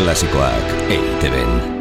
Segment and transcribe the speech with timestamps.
[0.00, 1.79] Klasikoak EITB-en.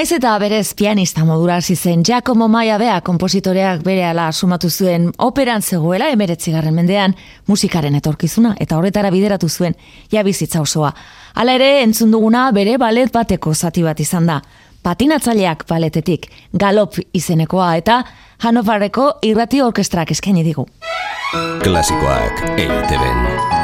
[0.00, 5.10] Naiz eta berez pianista modura hasi zen Giacomo Maia bea kompositoreak bere ala sumatu zuen
[5.26, 7.12] operan zegoela emeretzigarren mendean
[7.46, 9.76] musikaren etorkizuna eta horretara bideratu zuen
[10.10, 10.94] ja bizitza osoa.
[11.34, 14.40] Hala ere entzun duguna bere balet bateko zati bat izan da.
[14.82, 18.02] Patinatzaileak baletetik galop izenekoa eta
[18.40, 20.64] Hanoverreko irrati orkestrak eskaini digu.
[21.60, 23.59] Klasikoak eiteben.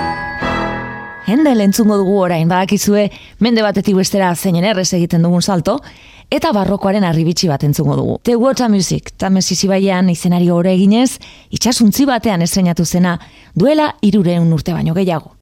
[1.26, 3.08] Hendel entzungo dugu orain badakizue
[3.42, 5.80] mende batetik bestera zeinen errez egiten dugun salto,
[6.30, 8.18] eta barrokoaren arribitsi bat entzungo dugu.
[8.22, 11.18] The Water Music, tamesi zibaian izenari hori eginez,
[11.50, 13.18] itxasuntzi batean estrenatu zena,
[13.54, 15.34] duela irureun urte baino gehiago.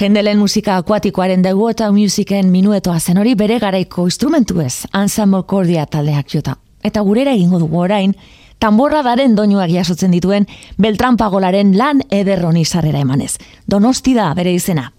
[0.00, 5.86] Hendelen musika akuatikoaren The Water Musicen minuetoa zen hori bere garaiko instrumentu ez, Ensemble Cordia
[5.86, 6.56] taldeak jota.
[6.82, 8.16] Eta gurera egingo dugu orain,
[8.58, 13.36] tamborra daren doinuak jasotzen dituen Beltran Pagolaren lan ederroni sarrera emanez.
[13.70, 14.90] Donosti da bere izena.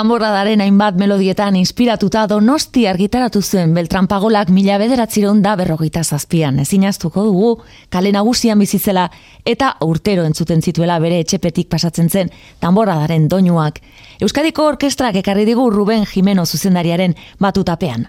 [0.00, 6.58] Tamborradaren hainbat melodietan inspiratuta donosti argitaratu zuen Beltran Pagolak mila bederatziron da berrogeita zazpian.
[6.58, 9.10] Ezin dugu, kale nagusian bizitzela
[9.44, 12.30] eta urtero entzuten zituela bere etxepetik pasatzen zen
[12.60, 13.80] tamborradaren doinuak.
[14.22, 18.08] Euskadiko orkestrak ekarri digu Ruben Jimeno zuzendariaren batutapean.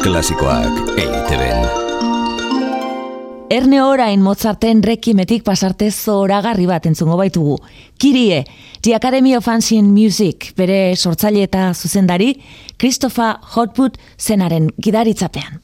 [0.00, 1.83] Klasikoak EITB
[3.52, 7.58] Erne orain Mozarten rekimetik pasarte zoragarri bat entzungo baitugu.
[8.00, 8.40] Kirie,
[8.80, 12.32] The Academy of Ancient Music, bere sortzaile eta zuzendari,
[12.80, 15.63] Christopher Hotwood zenaren gidaritzapean.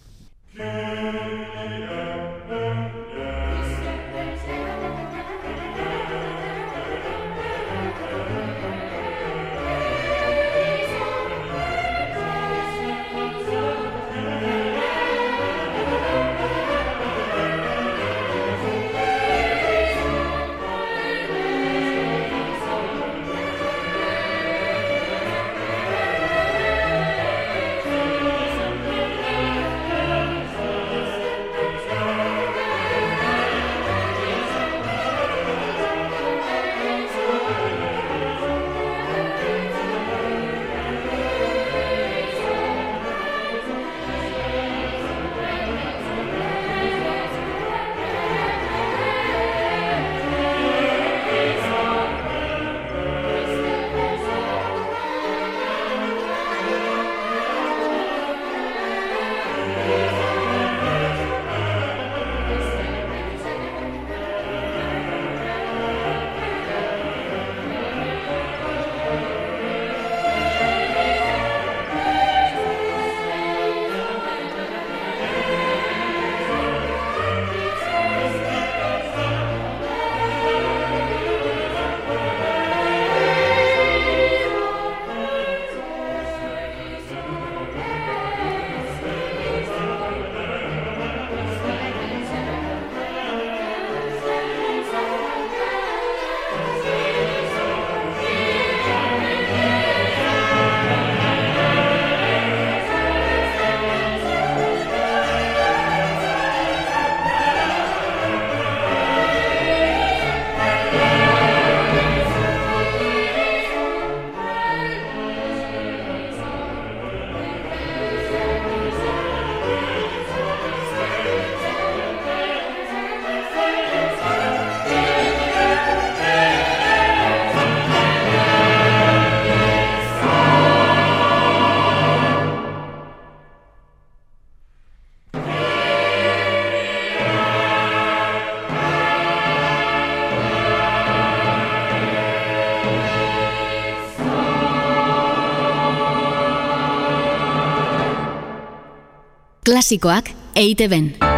[149.71, 151.29] Klasikoak EITB-en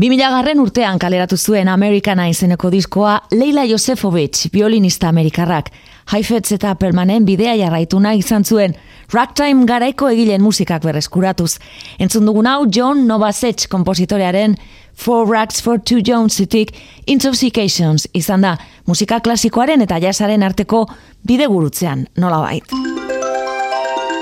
[0.00, 5.68] 2000 garren urtean kaleratu zuen Americana izeneko diskoa Leila Josefovich, violinista amerikarrak,
[6.14, 8.72] Haifetz eta Permanen bidea jarraitu nahi izan zuen,
[9.12, 11.58] ragtime garaiko egilen musikak berreskuratuz.
[12.00, 14.56] Entzun dugun hau John Novasech kompositorearen
[14.94, 16.72] Four Rags for Two Jonesitik
[17.06, 20.86] Intoxications izan da, musika klasikoaren eta jasaren arteko
[21.28, 22.76] bidegurutzean, nola bait.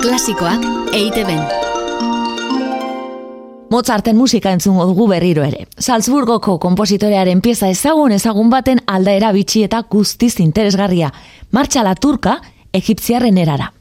[0.02, 1.67] Klasikoak EITB
[3.70, 5.66] Mozarten musika entzungo dugu berriro ere.
[5.76, 11.12] Salzburgoko kompositorearen pieza ezagun ezagun baten aldaera bitxi eta guztiz interesgarria.
[11.52, 12.38] Martxa la turka,
[12.72, 13.72] egipziarren erara.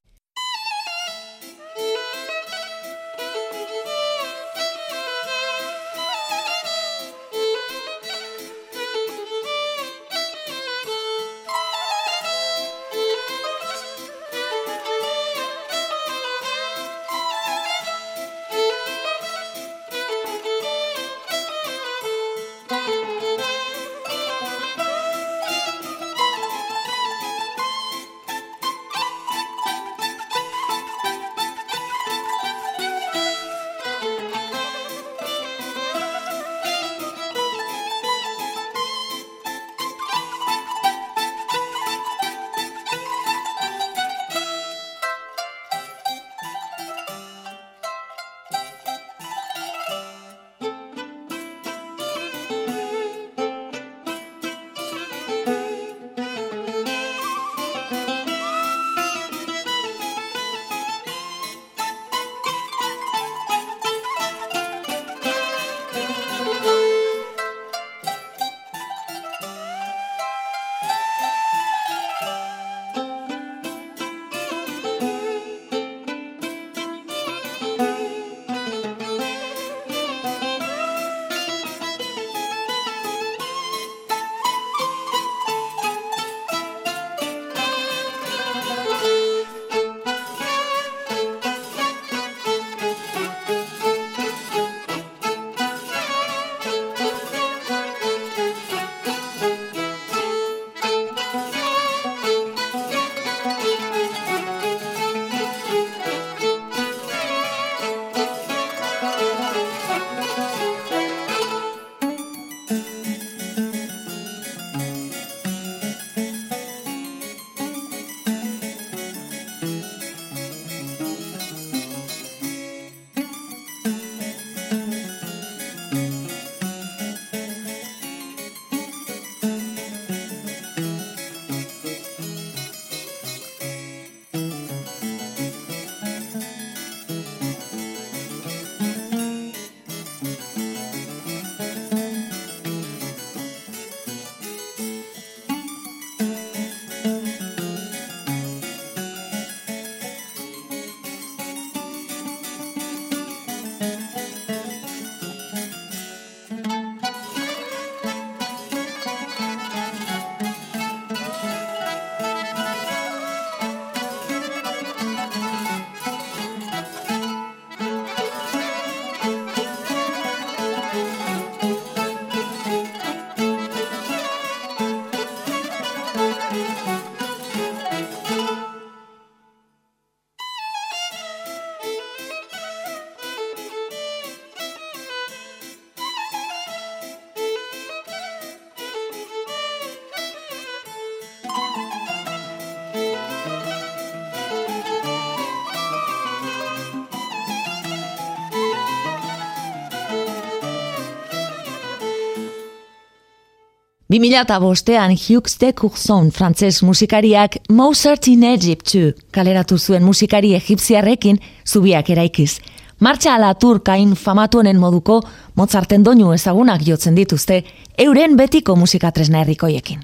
[204.20, 212.10] 2005ean Hughes de Courson frantses musikariak Mozart in Egypt 2 kaleratu zuen musikari egipziarrekin zubiak
[212.10, 212.60] eraikiz.
[213.00, 215.22] Martxa ala turkain famatu honen moduko
[215.56, 217.64] Mozarten doinu ezagunak jotzen dituzte
[217.98, 220.02] euren betiko musikatresna herrikoiekin.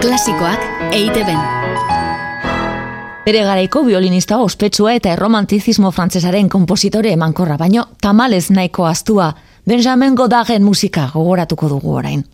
[0.00, 1.38] Klasikoak eite ben.
[3.26, 9.32] Bere garaiko violinista ospetsua eta erromantizismo frantsesaren konpositore emankorra baino tamalez nahiko astua
[9.68, 12.24] Benjamin Godarden musika gogoratuko dugu orain.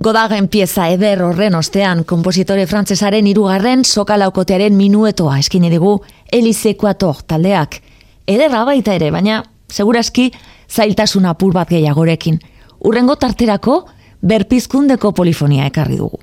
[0.00, 5.98] Godagen pieza eder horren ostean, kompositore frantzesaren irugarren sokalaukotearen minuetoa eskine digu
[6.32, 7.76] Elise Quator taldeak.
[8.24, 10.30] Ederra baita ere, baina seguraski
[10.72, 12.40] zailtasun apur bat gehiagorekin.
[12.80, 13.76] Urrengo tarterako
[14.24, 16.16] berpizkundeko polifonia ekarri dugu.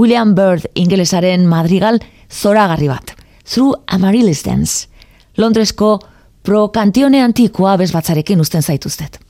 [0.00, 2.00] William Bird ingelesaren madrigal
[2.32, 3.12] zoragarri bat.
[3.44, 4.88] Through Amaryllis Dance.
[5.36, 5.98] Londresko
[6.42, 9.20] pro kantione antikoa bezbatzarekin usten zaituztet.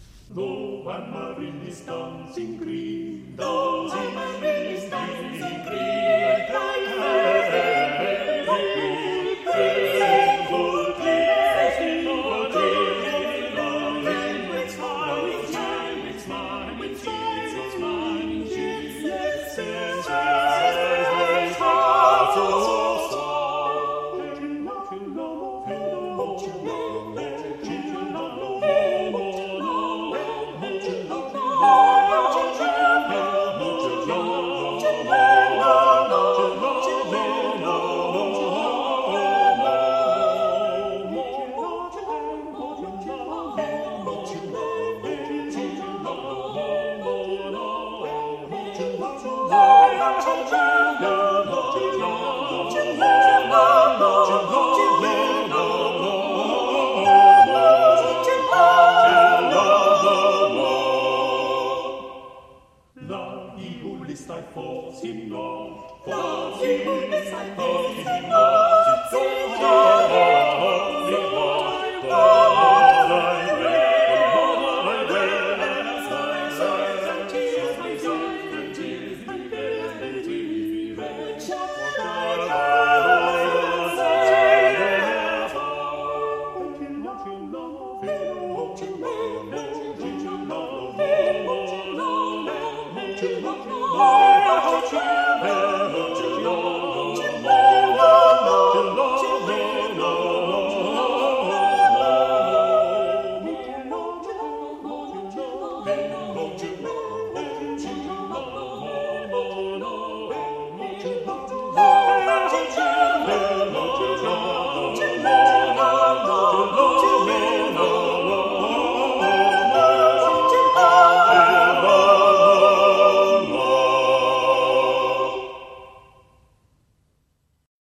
[22.37, 22.80] azul.